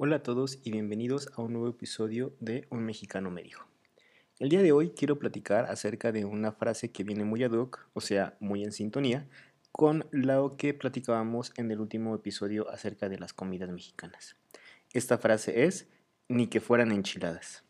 Hola 0.00 0.14
a 0.14 0.22
todos 0.22 0.60
y 0.62 0.70
bienvenidos 0.70 1.28
a 1.34 1.42
un 1.42 1.54
nuevo 1.54 1.68
episodio 1.68 2.32
de 2.38 2.68
Un 2.70 2.84
mexicano 2.84 3.32
me 3.32 3.42
dijo. 3.42 3.66
El 4.38 4.48
día 4.48 4.62
de 4.62 4.70
hoy 4.70 4.90
quiero 4.90 5.18
platicar 5.18 5.64
acerca 5.64 6.12
de 6.12 6.24
una 6.24 6.52
frase 6.52 6.92
que 6.92 7.02
viene 7.02 7.24
muy 7.24 7.42
ad 7.42 7.50
hoc, 7.50 7.84
o 7.94 8.00
sea, 8.00 8.36
muy 8.38 8.62
en 8.62 8.70
sintonía, 8.70 9.26
con 9.72 10.06
lo 10.12 10.56
que 10.56 10.72
platicábamos 10.72 11.52
en 11.56 11.72
el 11.72 11.80
último 11.80 12.14
episodio 12.14 12.70
acerca 12.70 13.08
de 13.08 13.18
las 13.18 13.32
comidas 13.32 13.70
mexicanas. 13.70 14.36
Esta 14.92 15.18
frase 15.18 15.64
es, 15.64 15.88
ni 16.28 16.46
que 16.46 16.60
fueran 16.60 16.92
enchiladas. 16.92 17.64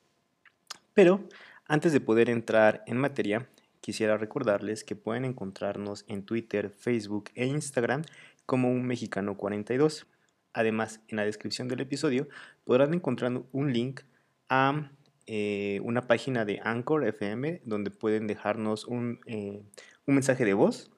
Pero, 0.93 1.27
antes 1.65 1.95
de 1.95 2.01
poder 2.03 2.29
entrar 2.29 2.85
en 2.87 2.99
materia, 2.99 3.49
quisiera 3.81 4.19
recordarles 4.19 4.85
que 4.85 4.97
pueden 4.97 5.25
encontrarnos 5.25 6.05
en 6.09 6.25
Twitter, 6.25 6.69
Facebook 6.69 7.31
e 7.35 7.47
Instagram 7.47 8.03
como 8.45 8.71
un 8.71 8.87
mexicano 8.87 9.39
42. 9.39 10.07
Además, 10.53 11.01
en 11.09 11.17
la 11.17 11.25
descripción 11.25 11.69
del 11.69 11.81
episodio 11.81 12.29
podrán 12.65 12.95
encontrar 12.95 13.43
un 13.53 13.73
link 13.73 14.01
a 14.49 14.91
eh, 15.27 15.81
una 15.85 16.07
página 16.07 16.47
de 16.47 16.59
Anchor 16.65 17.07
FM 17.07 17.61
donde 17.67 17.91
pueden 17.91 18.27
dejarnos 18.27 18.87
un, 18.87 19.21
eh, 19.27 19.63
un, 20.07 20.15
mensaje 20.15 20.47
de 20.47 20.55
voz 20.55 20.91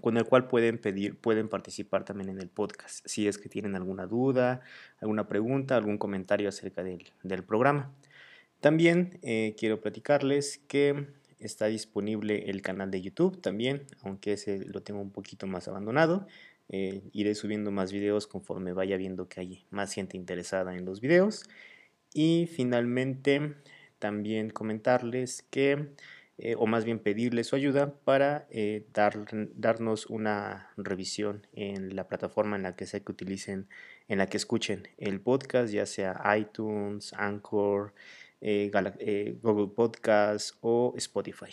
con 0.00 0.16
el 0.16 0.24
cual 0.24 0.46
pueden 0.46 0.78
pedir, 0.78 1.18
pueden 1.18 1.48
participar 1.48 2.04
también 2.04 2.30
en 2.30 2.40
el 2.40 2.48
podcast 2.48 3.04
si 3.08 3.26
es 3.26 3.38
que 3.38 3.48
tienen 3.48 3.74
alguna 3.74 4.06
duda, 4.06 4.60
alguna 5.00 5.26
pregunta, 5.26 5.76
algún 5.76 5.98
comentario 5.98 6.48
acerca 6.48 6.84
del, 6.84 7.10
del 7.24 7.42
programa. 7.42 7.92
También 8.60 9.18
eh, 9.22 9.56
quiero 9.58 9.80
platicarles 9.80 10.58
que 10.68 11.08
está 11.40 11.66
disponible 11.66 12.48
el 12.48 12.62
canal 12.62 12.90
de 12.92 13.02
YouTube 13.02 13.40
también, 13.40 13.86
aunque 14.02 14.34
ese 14.34 14.64
lo 14.64 14.82
tengo 14.82 15.00
un 15.00 15.10
poquito 15.10 15.46
más 15.46 15.66
abandonado. 15.68 16.26
Eh, 16.68 17.02
iré 17.12 17.34
subiendo 17.34 17.70
más 17.70 17.92
videos 17.92 18.26
conforme 18.26 18.72
vaya 18.72 18.96
viendo 18.96 19.28
que 19.28 19.40
hay 19.40 19.66
más 19.70 19.92
gente 19.92 20.16
interesada 20.16 20.74
en 20.74 20.84
los 20.84 21.00
videos. 21.00 21.44
Y 22.12 22.48
finalmente 22.52 23.54
también 23.98 24.50
comentarles 24.50 25.44
que, 25.50 25.88
eh, 26.38 26.54
o 26.58 26.66
más 26.66 26.84
bien 26.84 26.98
pedirles 26.98 27.48
su 27.48 27.56
ayuda 27.56 27.94
para 28.04 28.46
eh, 28.50 28.84
dar, 28.92 29.26
darnos 29.54 30.06
una 30.06 30.70
revisión 30.76 31.46
en 31.52 31.94
la 31.94 32.08
plataforma 32.08 32.56
en 32.56 32.62
la 32.62 32.76
que 32.76 32.86
sea 32.86 33.00
que 33.00 33.12
utilicen, 33.12 33.68
en 34.08 34.18
la 34.18 34.28
que 34.28 34.36
escuchen 34.36 34.88
el 34.98 35.20
podcast, 35.20 35.72
ya 35.72 35.86
sea 35.86 36.20
iTunes, 36.36 37.12
Anchor, 37.14 37.94
Google 38.40 39.74
Podcast 39.74 40.56
o 40.60 40.94
Spotify. 40.96 41.50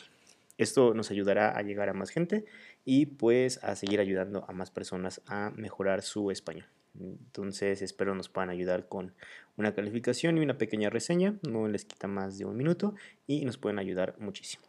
Esto 0.58 0.94
nos 0.94 1.12
ayudará 1.12 1.58
a 1.58 1.62
llegar 1.62 1.90
a 1.90 1.94
más 1.94 2.10
gente 2.10 2.46
y 2.86 3.08
pues 3.08 3.64
a 3.64 3.76
seguir 3.76 4.00
ayudando 4.00 4.46
a 4.48 4.54
más 4.54 4.72
personas 4.72 5.22
a 5.26 5.52
mejorar 5.52 6.02
su 6.02 6.32
español. 6.32 6.68
Entonces 7.00 7.82
espero 7.82 8.14
nos 8.14 8.30
puedan 8.30 8.50
ayudar 8.50 8.88
con 8.88 9.14
una 9.58 9.74
calificación 9.74 10.38
y 10.38 10.42
una 10.42 10.58
pequeña 10.58 10.90
reseña, 10.90 11.40
no 11.42 11.68
les 11.68 11.86
quita 11.86 12.08
más 12.08 12.38
de 12.38 12.46
un 12.46 12.56
minuto 12.56 12.94
y 13.26 13.46
nos 13.46 13.58
pueden 13.58 13.80
ayudar 13.80 14.16
muchísimo. 14.20 14.64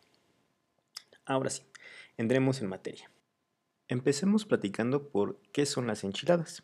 Ahora 1.26 1.50
sí, 1.50 1.62
entremos 2.16 2.60
en 2.60 2.68
materia. 2.68 3.10
Empecemos 3.88 4.46
platicando 4.46 5.08
por 5.08 5.38
qué 5.52 5.66
son 5.66 5.86
las 5.86 6.04
enchiladas. 6.04 6.62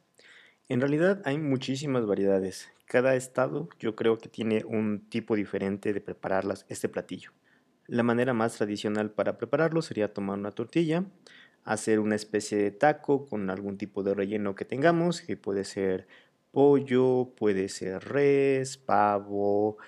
En 0.68 0.80
realidad 0.80 1.20
hay 1.24 1.36
muchísimas 1.36 2.06
variedades. 2.06 2.70
Cada 2.86 3.14
estado 3.14 3.68
yo 3.78 3.94
creo 3.94 4.18
que 4.18 4.28
tiene 4.28 4.64
un 4.64 5.08
tipo 5.08 5.36
diferente 5.36 5.92
de 5.92 6.00
prepararlas 6.00 6.64
este 6.68 6.88
platillo. 6.88 7.32
La 7.90 8.04
manera 8.04 8.32
más 8.32 8.54
tradicional 8.56 9.10
para 9.10 9.36
prepararlo 9.36 9.82
sería 9.82 10.14
tomar 10.14 10.38
una 10.38 10.52
tortilla, 10.52 11.06
hacer 11.64 11.98
una 11.98 12.14
especie 12.14 12.56
de 12.56 12.70
taco 12.70 13.26
con 13.26 13.50
algún 13.50 13.78
tipo 13.78 14.04
de 14.04 14.14
relleno 14.14 14.54
que 14.54 14.64
tengamos, 14.64 15.22
que 15.22 15.36
puede 15.36 15.64
ser 15.64 16.06
pollo, 16.52 17.32
puede 17.36 17.68
ser 17.68 18.04
res, 18.04 18.76
pavo, 18.76 19.78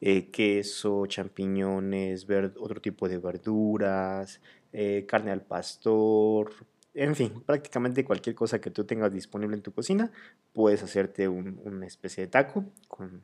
eh, 0.00 0.30
queso, 0.30 1.04
champiñones, 1.04 2.26
otro 2.56 2.80
tipo 2.80 3.10
de 3.10 3.18
verduras, 3.18 4.40
eh, 4.72 5.04
carne 5.06 5.30
al 5.30 5.42
pastor, 5.42 6.54
en 6.94 7.14
fin, 7.14 7.42
prácticamente 7.44 8.06
cualquier 8.06 8.34
cosa 8.34 8.58
que 8.58 8.70
tú 8.70 8.84
tengas 8.84 9.12
disponible 9.12 9.56
en 9.56 9.62
tu 9.62 9.72
cocina, 9.72 10.10
puedes 10.54 10.82
hacerte 10.82 11.28
una 11.28 11.86
especie 11.86 12.24
de 12.24 12.28
taco 12.30 12.64
con, 12.88 13.22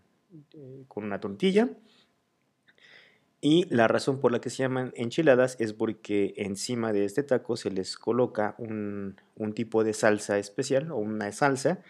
eh, 0.53 0.85
con 0.89 1.05
una 1.05 1.21
tortilla 1.21 1.71
y 3.49 3.65
la 3.73 3.87
razón 3.87 4.19
por 4.19 4.33
la 4.33 4.41
que 4.41 4.51
se 4.51 4.65
llaman 4.65 4.93
enchiladas 4.97 5.57
es 5.61 5.73
porque 5.73 6.35
encima 6.37 6.93
de 6.93 7.05
este 7.05 7.23
taco 7.23 7.57
se 7.57 7.71
les 7.71 7.97
coloca 7.97 8.57
un, 8.59 9.15
tipo 9.55 9.85
de 9.85 9.93
salsa 9.93 10.37
especial 10.41 10.91
o 10.91 10.97
una 10.97 11.31
salsa 11.31 11.81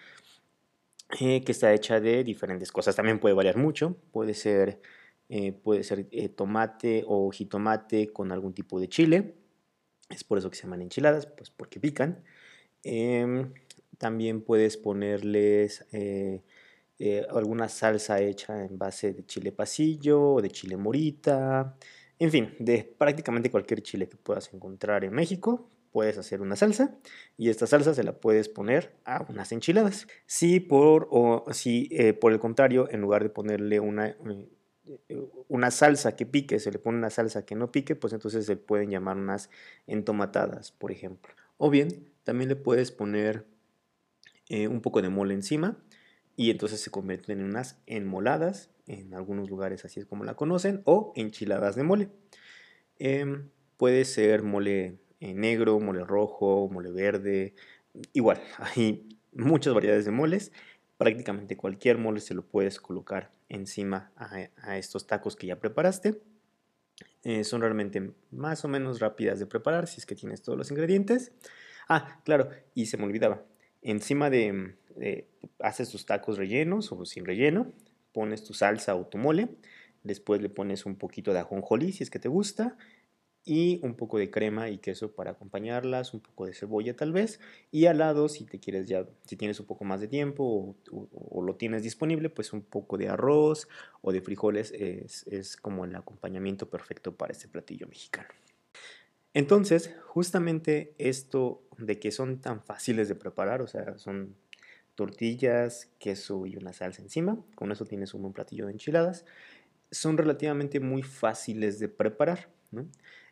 eh, 1.19 1.43
que 1.43 1.53
está 1.53 1.73
hecha 1.73 1.99
de 1.99 2.25
diferentes 2.25 2.71
cosas. 2.71 2.95
También 2.95 3.19
puede 3.19 3.35
variar 3.35 3.57
mucho. 3.57 3.97
Puede 4.13 4.35
ser, 4.35 4.83
eh, 5.31 5.53
puede 5.53 5.83
ser 5.83 6.07
eh, 6.11 6.29
tomate 6.29 7.05
o 7.07 7.31
jitomate 7.31 8.13
con 8.13 8.33
algún 8.33 8.53
tipo 8.53 8.79
de 8.79 8.91
chile. 8.91 9.37
Es 10.11 10.25
por 10.25 10.37
eso 10.37 10.51
que 10.51 10.57
se 10.57 10.65
llaman 10.65 10.83
enchiladas, 10.83 11.25
pues 11.25 11.49
porque 11.49 11.81
pican. 11.81 12.23
Em, 12.83 13.55
también 13.97 14.43
puedes 14.43 14.77
ponerles 14.77 15.87
eh, 16.99 17.27
alguna 17.31 17.69
salsa 17.69 18.21
hecha 18.21 18.65
en 18.65 18.79
base 18.79 19.13
de 19.13 19.27
chile 19.27 19.53
pasillo 19.53 20.33
o 20.35 20.43
de 20.43 20.49
chile 20.51 20.79
morita, 20.79 21.77
en 22.19 22.31
fin, 22.31 22.55
de 22.59 22.85
prácticamente 22.97 23.51
cualquier 23.51 23.83
chile 23.83 24.09
que 24.09 24.17
puedas 24.17 24.53
encontrar 24.55 25.05
en 25.05 25.13
México, 25.13 25.69
puedes 25.93 26.17
hacer 26.17 26.41
una 26.41 26.57
salsa 26.57 26.99
y 27.37 27.51
esta 27.51 27.67
salsa 27.67 27.93
se 27.93 28.03
la 28.03 28.19
puedes 28.19 28.49
poner 28.49 28.95
a 29.05 29.27
unas 29.29 29.53
enchiladas. 29.53 30.07
Si 30.25 30.59
por, 30.61 31.09
o, 31.11 31.45
si, 31.53 31.89
eh, 31.91 32.15
por 32.15 32.33
el 32.33 32.39
contrario, 32.39 32.89
en 32.91 33.03
lugar 33.03 33.23
de 33.23 33.29
ponerle 33.29 33.79
una, 33.79 34.17
eh, 35.09 35.29
una 35.49 35.71
salsa 35.71 36.17
que 36.17 36.25
pique, 36.25 36.59
se 36.61 36.73
le 36.73 36.79
pone 36.79 36.97
una 36.97 37.11
salsa 37.11 37.45
que 37.45 37.55
no 37.57 37.71
pique, 37.73 37.95
pues 37.95 38.15
entonces 38.15 38.47
se 38.47 38.57
pueden 38.57 38.91
llamar 38.91 39.19
unas 39.19 39.51
entomatadas, 39.87 40.73
por 40.73 40.93
ejemplo. 40.93 41.35
O 41.59 41.69
bien, 41.69 42.11
también 42.25 42.49
le 42.49 42.57
puedes 42.57 42.91
poner 42.91 43.45
un 44.49 44.81
poco 44.81 45.03
de 45.03 45.09
mole 45.09 45.35
encima 45.35 45.77
y 46.37 46.51
entonces 46.51 46.81
se 46.81 46.91
convierten 46.91 47.41
en 47.41 47.47
unas 47.47 47.81
enmoladas, 47.87 48.71
en 48.87 49.15
algunos 49.15 49.49
lugares 49.49 49.85
así 49.85 50.01
es 50.01 50.07
como 50.07 50.25
la 50.25 50.35
conocen, 50.35 50.83
o 50.85 51.13
enchiladas 51.17 51.77
de 51.77 51.83
mole. 51.83 52.11
Em, 52.99 53.49
puede 53.77 54.05
ser 54.05 54.43
mole 54.43 54.99
eh, 55.21 55.35
negro, 55.35 55.81
mole 55.81 56.05
rojo, 56.05 56.69
mole 56.71 56.93
verde, 56.93 57.55
igual, 58.13 58.41
hay 58.59 59.09
muchas 59.33 59.75
variedades 59.75 60.05
de 60.05 60.11
moles, 60.11 60.53
prácticamente 60.99 61.57
cualquier 61.57 61.99
mole 61.99 62.21
se 62.21 62.35
lo 62.35 62.47
puedes 62.47 62.81
colocar 62.81 63.33
encima 63.49 64.13
a, 64.17 64.77
estos 64.77 65.07
tacos 65.07 65.37
que 65.37 65.47
ya 65.47 65.61
preparaste. 65.61 66.21
Eh, 67.23 67.45
son 67.45 67.61
realmente 67.61 68.13
más 68.31 68.65
o 68.65 68.69
menos 68.69 69.01
rápidas 69.01 69.39
de 69.39 69.47
preparar 69.47 69.87
si 69.89 69.99
es 69.99 70.07
que 70.07 70.15
tienes 70.15 70.43
todos 70.43 70.57
los 70.57 70.71
ingredientes. 70.71 71.33
Ah, 71.89 72.21
claro, 72.25 72.51
y 72.75 72.87
se 72.87 72.97
me 72.97 73.05
olvidaba, 73.05 73.45
encima 73.83 74.31
de, 74.31 74.77
eh, 75.01 75.29
haces 75.59 75.91
tus 75.91 76.07
tacos 76.07 76.39
rellenos 76.39 76.93
o 76.93 77.05
sin 77.05 77.25
relleno, 77.25 77.73
pones 78.13 78.45
tu 78.45 78.55
salsa 78.55 78.95
o 78.95 79.07
tu 79.07 79.19
mole, 79.19 79.49
después 80.03 80.41
le 80.41 80.49
pones 80.49 80.87
un 80.87 80.97
poquito 80.97 81.33
de 81.33 81.41
ajonjolí 81.41 81.93
si 81.93 82.03
es 82.03 82.11
que 82.11 82.19
te 82.19 82.29
gusta 82.29 82.77
y 83.45 83.79
un 83.85 83.95
poco 83.95 84.19
de 84.19 84.31
crema 84.31 84.71
y 84.71 84.79
queso 84.79 85.13
para 85.13 85.31
acompañarlas, 85.31 86.15
un 86.15 86.21
poco 86.21 86.47
de 86.47 86.53
cebolla 86.53 86.97
tal 86.97 87.13
vez 87.13 87.41
y 87.71 87.87
al 87.87 87.99
lado 87.99 88.29
si 88.29 88.45
te 88.45 88.59
quieres 88.59 88.89
ya, 88.89 89.07
si 89.25 89.37
tienes 89.37 89.61
un 89.61 89.67
poco 89.67 89.85
más 89.85 90.01
de 90.01 90.09
tiempo 90.09 90.77
o, 90.91 91.43
lo 91.43 91.55
tienes 91.55 91.85
disponible, 91.85 92.29
pues 92.29 92.53
un 92.53 92.63
poco 92.63 92.99
de 92.99 93.09
arroz 93.09 93.69
o 94.03 94.11
de 94.11 94.21
frijoles 94.21 94.73
es, 94.73 95.25
es 95.29 95.57
como 95.57 95.85
el 95.85 95.95
acompañamiento 95.95 96.69
perfecto 96.69 97.15
para 97.17 97.33
este 97.33 97.47
platillo 97.47 97.87
mexicano. 97.87 98.29
Entonces, 99.33 99.95
justamente 100.07 100.95
esto 100.99 101.63
de 101.77 102.01
que 102.01 102.11
son 102.11 102.41
tan 102.41 102.63
fáciles 102.63 103.07
de 103.07 103.15
preparar, 103.15 103.61
o 103.61 103.67
sea, 103.67 103.99
son 103.99 104.35
tortillas, 104.97 105.91
queso 106.01 106.47
y 106.47 106.57
una 106.57 106.73
salsa 106.73 107.03
encima. 107.03 107.39
Con 107.55 107.71
eso 107.71 107.85
tienes 107.85 108.15
un 108.15 108.23
buen 108.23 108.35
platillo 108.35 108.67
de 108.67 108.73
enchiladas. 108.73 109.25
Son 109.93 110.19
relativamente 110.19 110.81
muy 110.81 111.03
fáciles 111.03 111.79
de 111.79 111.89
preparar. 111.89 112.49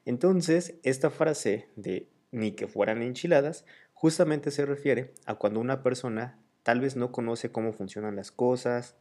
Entonces, 0.05 0.79
esta 0.85 1.11
frase 1.11 1.69
de 1.75 2.09
ni 2.31 2.53
que 2.53 2.69
fueran 2.69 3.03
enchiladas 3.03 3.65
justamente 3.93 4.51
se 4.51 4.67
refiere 4.67 5.15
a 5.27 5.35
cuando 5.37 5.61
una 5.61 5.83
persona 5.83 6.39
tal 6.63 6.81
vez 6.81 6.97
no 6.97 7.13
conoce 7.13 7.51
cómo 7.51 7.73
funcionan 7.73 8.17
las 8.17 8.31
cosas, 8.31 8.97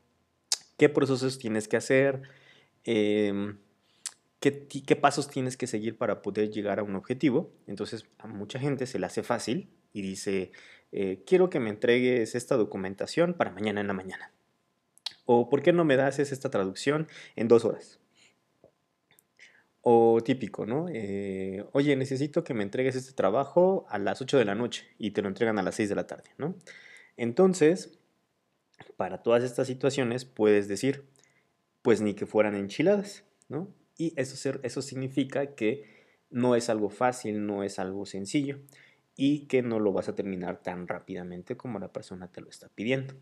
qué 0.77 0.89
procesos 0.89 1.39
tienes 1.39 1.67
que 1.67 1.77
hacer, 1.77 2.23
em, 2.83 3.57
qué, 4.39 4.67
qué 4.67 4.95
pasos 4.95 5.29
tienes 5.29 5.57
que 5.57 5.67
seguir 5.67 5.97
para 5.97 6.21
poder 6.21 6.49
llegar 6.51 6.79
a 6.79 6.83
un 6.83 6.95
objetivo. 6.95 7.51
Entonces, 7.67 8.05
a 8.17 8.27
mucha 8.27 8.59
gente 8.59 8.85
se 8.85 8.99
le 8.99 9.05
hace 9.05 9.23
fácil 9.23 9.69
y 9.93 10.01
dice, 10.01 10.51
eh, 10.95 11.23
quiero 11.25 11.49
que 11.49 11.59
me 11.59 11.71
entregues 11.71 12.35
esta 12.35 12.55
documentación 12.55 13.33
para 13.33 13.49
mañana 13.49 13.81
en 13.81 13.87
la 13.87 13.93
mañana. 13.93 14.31
O 15.25 15.49
¿por 15.49 15.63
qué 15.63 15.73
no 15.73 15.85
me 15.85 15.95
das 15.95 16.19
esta 16.19 16.51
traducción 16.51 17.07
en 17.35 17.47
dos 17.47 17.65
horas? 17.65 17.99
O 19.81 20.21
típico, 20.23 20.67
¿no? 20.67 20.85
Eh, 20.89 21.65
oye, 21.71 21.95
necesito 21.95 22.43
que 22.43 22.53
me 22.53 22.61
entregues 22.61 22.95
este 22.95 23.13
trabajo 23.13 23.87
a 23.89 23.97
las 23.97 24.21
8 24.21 24.37
de 24.37 24.45
la 24.45 24.53
noche 24.53 24.87
y 24.99 25.11
te 25.11 25.23
lo 25.23 25.29
entregan 25.29 25.57
a 25.57 25.63
las 25.63 25.75
6 25.75 25.89
de 25.89 25.95
la 25.95 26.05
tarde, 26.05 26.29
¿no? 26.37 26.55
Entonces, 27.17 27.99
Para 28.97 29.23
todas 29.23 29.43
estas 29.43 29.67
situaciones 29.67 30.25
puedes 30.25 30.67
decir, 30.67 31.05
pues 31.81 32.01
ni 32.01 32.15
que 32.15 32.25
fueran 32.25 32.55
enchiladas, 32.55 33.23
¿no? 33.49 33.73
Y 33.97 34.13
eso, 34.17 34.59
eso 34.63 34.81
significa 34.81 35.55
que 35.55 35.85
no 36.29 36.55
es 36.55 36.69
algo 36.69 36.89
fácil, 36.89 37.45
no 37.45 37.63
es 37.63 37.79
algo 37.79 38.05
sencillo 38.05 38.59
y 39.15 39.47
que 39.47 39.61
no 39.61 39.79
lo 39.79 39.93
vas 39.93 40.09
a 40.09 40.15
terminar 40.15 40.61
tan 40.61 40.87
rápidamente 40.87 41.57
como 41.57 41.79
la 41.79 41.91
persona 41.91 42.31
te 42.31 42.41
lo 42.41 42.49
está 42.49 42.69
pidiendo. 42.69 43.13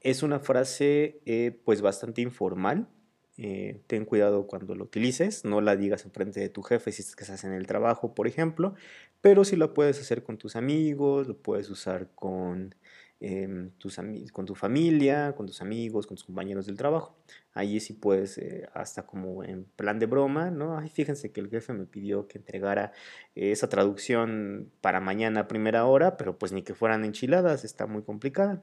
Es 0.00 0.22
una 0.22 0.40
frase 0.40 1.20
eh, 1.26 1.60
pues 1.64 1.82
bastante 1.82 2.22
informal. 2.22 2.88
Eh, 3.36 3.82
ten 3.86 4.04
cuidado 4.04 4.46
cuando 4.46 4.74
lo 4.74 4.84
utilices, 4.84 5.44
no 5.44 5.60
la 5.60 5.76
digas 5.76 6.04
en 6.04 6.12
frente 6.12 6.40
de 6.40 6.50
tu 6.50 6.62
jefe 6.62 6.92
si 6.92 7.00
estás 7.00 7.44
en 7.44 7.52
el 7.52 7.66
trabajo, 7.66 8.14
por 8.14 8.26
ejemplo, 8.26 8.74
pero 9.22 9.44
si 9.44 9.56
lo 9.56 9.72
puedes 9.72 9.98
hacer 9.98 10.22
con 10.22 10.36
tus 10.36 10.56
amigos, 10.56 11.26
lo 11.26 11.38
puedes 11.38 11.70
usar 11.70 12.10
con 12.14 12.74
Em, 13.22 13.70
tus 13.72 14.00
con 14.32 14.46
tu 14.46 14.54
familia, 14.54 15.34
con 15.36 15.46
tus 15.46 15.60
amigos, 15.60 16.06
con 16.06 16.16
tus 16.16 16.24
compañeros 16.24 16.64
del 16.64 16.78
trabajo. 16.78 17.14
Ahí 17.52 17.78
sí 17.78 17.92
puedes, 17.92 18.38
eh, 18.38 18.66
hasta 18.72 19.04
como 19.04 19.44
en 19.44 19.64
plan 19.64 19.98
de 19.98 20.06
broma, 20.06 20.50
¿no? 20.50 20.78
Ay, 20.78 20.88
fíjense 20.88 21.30
que 21.30 21.40
el 21.40 21.50
jefe 21.50 21.74
me 21.74 21.84
pidió 21.84 22.28
que 22.28 22.38
entregara 22.38 22.92
esa 23.34 23.68
traducción 23.68 24.70
para 24.80 25.00
mañana 25.00 25.40
a 25.40 25.48
primera 25.48 25.84
hora, 25.84 26.16
pero 26.16 26.38
pues 26.38 26.52
ni 26.52 26.62
que 26.62 26.74
fueran 26.74 27.04
enchiladas, 27.04 27.64
está 27.64 27.86
muy 27.86 28.02
complicada. 28.02 28.62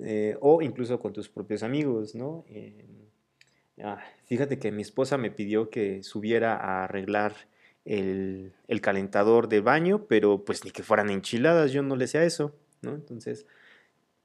Eh, 0.00 0.36
o 0.40 0.62
incluso 0.62 0.98
con 0.98 1.12
tus 1.12 1.28
propios 1.28 1.62
amigos, 1.62 2.14
¿no? 2.14 2.44
Em, 2.48 3.08
ah, 3.82 4.02
fíjate 4.24 4.58
que 4.58 4.72
mi 4.72 4.82
esposa 4.82 5.18
me 5.18 5.30
pidió 5.30 5.70
que 5.70 6.02
subiera 6.02 6.56
a 6.56 6.84
arreglar 6.84 7.34
el, 7.84 8.52
calentador 8.82 9.48
de 9.48 9.60
baño, 9.60 10.06
pero 10.08 10.44
pues 10.44 10.64
ni 10.64 10.70
que 10.70 10.82
fueran 10.82 11.10
enchiladas, 11.10 11.72
yo 11.72 11.82
no 11.82 11.96
le 11.96 12.06
sé 12.06 12.24
eso, 12.24 12.54
¿no? 12.82 12.94
Entonces, 12.94 13.46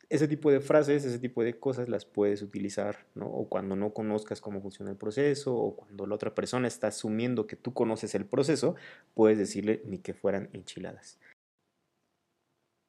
ese 0.10 0.28
tipo 0.28 0.52
de 0.52 0.60
frases, 0.60 1.06
ese 1.06 1.20
tipo 1.20 1.44
de 1.44 1.60
cosas 1.60 1.90
las 1.90 2.06
puedes 2.06 2.42
utilizar, 2.42 3.08
¿no? 3.16 3.26
O 3.28 3.50
cuando 3.50 3.76
no 3.76 3.94
conozcas 3.94 4.42
cómo 4.42 4.62
funciona 4.62 4.92
el 4.92 4.98
proceso, 4.98 5.56
o 5.56 5.76
cuando 5.76 6.06
la 6.06 6.16
otra 6.16 6.36
persona 6.36 6.68
está 6.68 6.88
asumiendo 6.88 7.48
que 7.48 7.56
tú 7.56 7.74
conoces 7.74 8.16
el 8.16 8.26
proceso, 8.26 8.76
puedes 9.14 9.38
decirle 9.38 9.82
ni 9.86 10.00
que 10.00 10.14
fueran 10.14 10.50
enchiladas. 10.54 11.20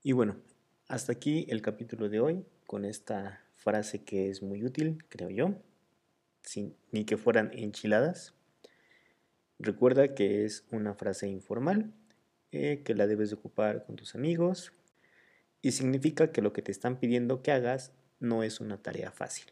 Y 0.03 0.13
bueno, 0.13 0.37
hasta 0.89 1.13
aquí 1.13 1.47
el 1.49 1.63
capítulo 1.63 2.09
de 2.09 2.21
hoy 2.21 2.45
con 2.67 2.85
esta 2.85 3.43
frase 3.57 4.05
que 4.05 4.29
es 4.31 4.43
muy 4.43 4.65
útil, 4.65 5.05
creo 5.09 5.31
yo. 5.31 5.55
Sin, 6.43 6.77
ni 6.93 7.05
que 7.05 7.17
fueran 7.17 7.51
enchiladas. 7.55 8.35
Recuerda 9.59 10.15
que 10.15 10.45
es 10.45 10.65
una 10.71 10.95
frase 10.95 11.29
informal, 11.29 11.93
eh, 12.53 12.83
que 12.85 12.95
la 12.95 13.07
debes 13.07 13.33
ocupar 13.33 13.85
con 13.85 13.97
tus 13.97 14.15
amigos, 14.15 14.73
y 15.67 15.73
significa 15.73 16.31
que 16.31 16.43
lo 16.43 16.53
que 16.53 16.63
te 16.63 16.71
están 16.71 17.01
pidiendo 17.01 17.43
que 17.43 17.51
hagas 17.51 17.91
no 18.21 18.45
es 18.45 18.61
una 18.61 18.81
tarea 18.81 19.11
fácil. 19.11 19.47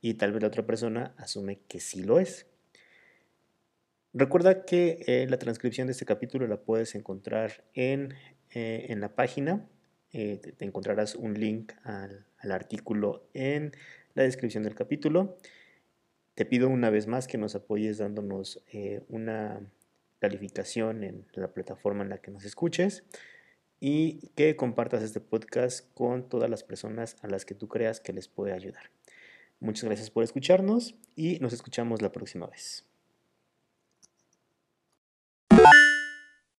Y 0.00 0.14
tal 0.14 0.32
vez 0.32 0.42
la 0.42 0.48
otra 0.48 0.66
persona 0.66 1.14
asume 1.16 1.60
que 1.68 1.78
sí 1.78 2.02
lo 2.02 2.18
es. 2.18 2.48
Recuerda 4.12 4.64
que 4.64 5.04
eh, 5.06 5.28
la 5.30 5.38
transcripción 5.38 5.86
de 5.86 5.92
este 5.92 6.06
capítulo 6.06 6.48
la 6.48 6.56
puedes 6.56 6.96
encontrar 6.96 7.64
en, 7.74 8.14
eh, 8.50 8.86
en 8.88 9.00
la 9.00 9.14
página. 9.14 9.64
Eh, 10.10 10.38
te, 10.38 10.64
encontrarás 10.64 11.14
un 11.14 11.34
link 11.34 11.72
al, 11.84 12.26
al 12.38 12.50
artículo 12.50 13.28
en 13.32 13.70
la 14.14 14.24
descripción 14.24 14.64
del 14.64 14.74
capítulo. 14.74 15.38
Te 16.34 16.46
pido 16.46 16.68
una 16.68 16.90
vez 16.90 17.06
más 17.06 17.28
que 17.28 17.38
nos 17.38 17.54
apoyes 17.54 17.98
dándonos 17.98 18.60
una 19.08 19.60
calificación 20.18 21.04
en 21.04 21.26
la 21.34 21.52
plataforma 21.52 22.02
en 22.02 22.10
la 22.10 22.18
que 22.18 22.32
nos 22.32 22.44
escuches 22.44 23.04
y 23.80 24.28
que 24.34 24.56
compartas 24.56 25.02
este 25.02 25.20
podcast 25.20 25.92
con 25.94 26.28
todas 26.28 26.50
las 26.50 26.64
personas 26.64 27.16
a 27.22 27.28
las 27.28 27.44
que 27.44 27.54
tú 27.54 27.68
creas 27.68 28.00
que 28.00 28.12
les 28.12 28.28
puede 28.28 28.52
ayudar. 28.52 28.90
Muchas 29.60 29.84
gracias 29.84 30.10
por 30.10 30.24
escucharnos 30.24 30.94
y 31.16 31.38
nos 31.40 31.52
escuchamos 31.52 32.02
la 32.02 32.12
próxima 32.12 32.46
vez. 32.46 32.87